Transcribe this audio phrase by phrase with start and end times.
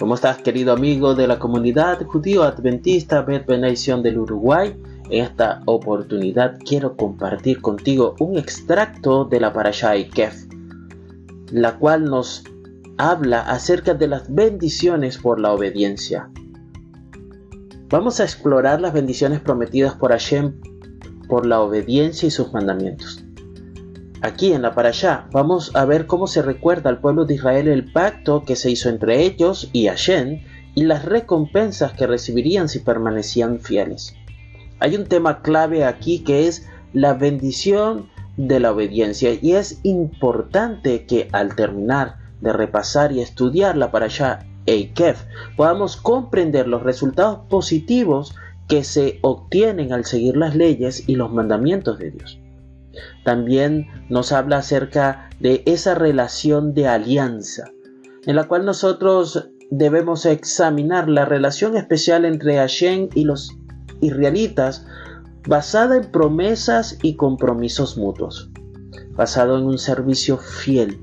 [0.00, 4.74] ¿Cómo estás, querido amigo de la comunidad judío adventista Bet del Uruguay?
[5.10, 10.46] En esta oportunidad quiero compartir contigo un extracto de la Parashá Ikef,
[11.52, 12.42] la cual nos
[12.96, 16.30] habla acerca de las bendiciones por la obediencia.
[17.90, 20.58] Vamos a explorar las bendiciones prometidas por Hashem
[21.28, 23.22] por la obediencia y sus mandamientos.
[24.22, 27.90] Aquí en la Parashá vamos a ver cómo se recuerda al pueblo de Israel el
[27.90, 30.42] pacto que se hizo entre ellos y Hashem
[30.74, 34.14] y las recompensas que recibirían si permanecían fieles.
[34.78, 41.06] Hay un tema clave aquí que es la bendición de la obediencia y es importante
[41.06, 45.24] que al terminar de repasar y estudiar la Parashá Eikef
[45.56, 48.34] podamos comprender los resultados positivos
[48.68, 52.38] que se obtienen al seguir las leyes y los mandamientos de Dios.
[53.24, 57.70] También nos habla acerca de esa relación de alianza,
[58.26, 63.56] en la cual nosotros debemos examinar la relación especial entre Hashem y los
[64.00, 64.86] israelitas
[65.46, 68.50] basada en promesas y compromisos mutuos,
[69.12, 71.00] basado en un servicio fiel,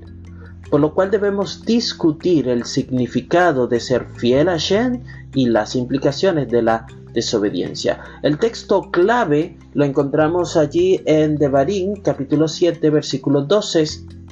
[0.70, 5.04] por lo cual debemos discutir el significado de ser fiel a Hashem
[5.34, 6.86] y las implicaciones de la
[7.18, 8.00] desobediencia.
[8.22, 13.86] El texto clave lo encontramos allí en Devarim capítulo 7 versículos 12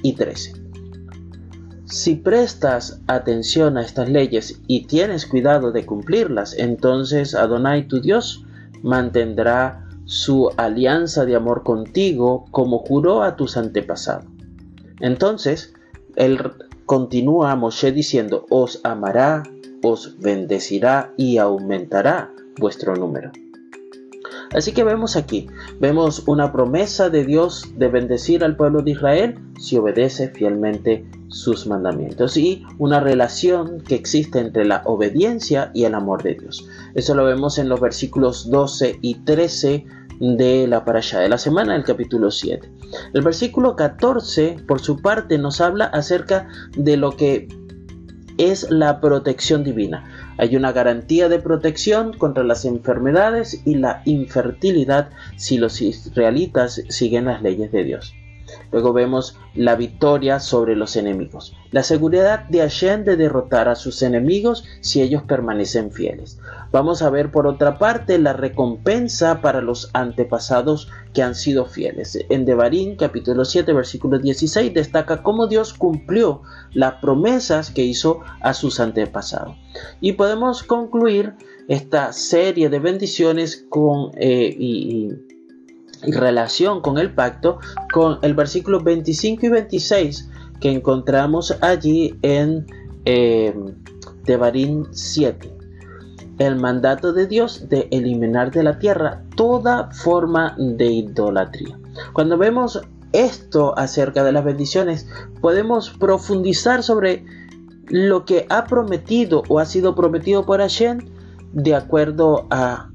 [0.03, 0.53] y 13.
[1.86, 8.45] Si prestas atención a estas leyes y tienes cuidado de cumplirlas, entonces Adonai tu Dios
[8.83, 14.30] mantendrá su alianza de amor contigo como juró a tus antepasados.
[14.99, 15.73] Entonces,
[16.16, 16.39] él
[16.86, 19.42] continúa a Moshe diciendo, os amará,
[19.81, 23.31] os bendecirá y aumentará vuestro número.
[24.53, 25.48] Así que vemos aquí,
[25.80, 31.67] vemos una promesa de Dios de bendecir al pueblo de Israel si obedece fielmente sus
[31.67, 36.67] mandamientos y una relación que existe entre la obediencia y el amor de Dios.
[36.94, 39.86] Eso lo vemos en los versículos 12 y 13
[40.20, 42.71] de la parasha de la semana, del capítulo 7.
[43.14, 47.48] El versículo 14, por su parte, nos habla acerca de lo que
[48.37, 50.33] es la protección divina.
[50.37, 57.25] Hay una garantía de protección contra las enfermedades y la infertilidad si los israelitas siguen
[57.25, 58.13] las leyes de Dios.
[58.71, 64.02] Luego vemos la victoria sobre los enemigos, la seguridad de Hashem de derrotar a sus
[64.02, 66.39] enemigos si ellos permanecen fieles.
[66.71, 72.20] Vamos a ver por otra parte la recompensa para los antepasados que han sido fieles.
[72.30, 76.42] En Devarim capítulo 7 versículo 16 destaca cómo Dios cumplió
[76.73, 79.55] las promesas que hizo a sus antepasados.
[80.02, 81.33] Y podemos concluir
[81.67, 85.15] esta serie de bendiciones con eh,
[86.08, 87.60] relación con el pacto
[87.93, 90.30] con el versículo 25 y 26
[90.60, 92.66] que encontramos allí en
[93.05, 93.54] eh,
[94.26, 95.52] Tebarín 7.
[96.39, 101.80] El mandato de Dios de eliminar de la tierra toda forma de idolatría.
[102.14, 102.82] Cuando vemos
[103.14, 105.08] esto acerca de las bendiciones,
[105.39, 107.26] podemos profundizar sobre
[107.88, 110.99] lo que ha prometido o ha sido prometido por Hashem
[111.54, 112.89] de acuerdo a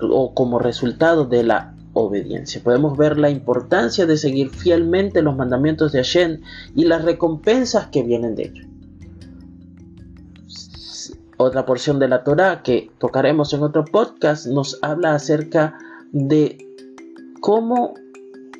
[0.00, 2.62] o como resultado de la obediencia.
[2.62, 6.42] Podemos ver la importancia de seguir fielmente los mandamientos de Hashem
[6.74, 8.66] y las recompensas que vienen de ello.
[11.36, 15.78] Otra porción de la Torah que tocaremos en otro podcast nos habla acerca
[16.12, 16.58] de
[17.40, 17.94] cómo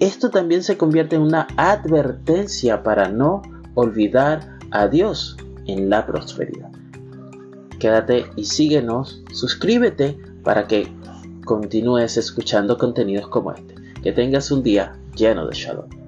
[0.01, 3.43] esto también se convierte en una advertencia para no
[3.75, 6.71] olvidar a Dios en la prosperidad.
[7.79, 10.89] Quédate y síguenos, suscríbete para que
[11.45, 13.75] continúes escuchando contenidos como este.
[14.03, 16.04] Que tengas un día lleno de shalom.